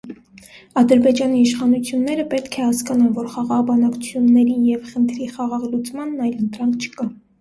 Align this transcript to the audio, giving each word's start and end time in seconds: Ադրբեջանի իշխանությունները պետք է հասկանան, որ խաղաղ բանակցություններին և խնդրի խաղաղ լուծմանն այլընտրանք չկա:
Ադրբեջանի 0.81 1.41
իշխանությունները 1.47 2.25
պետք 2.31 2.57
է 2.61 2.65
հասկանան, 2.69 3.11
որ 3.19 3.29
խաղաղ 3.35 3.61
բանակցություններին 3.69 4.67
և 4.71 4.89
խնդրի 4.95 5.29
խաղաղ 5.37 5.69
լուծմանն 5.75 6.29
այլընտրանք 6.31 6.89
չկա: 6.89 7.09